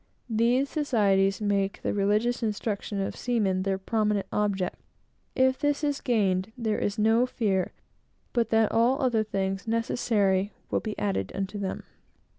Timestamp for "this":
5.59-5.83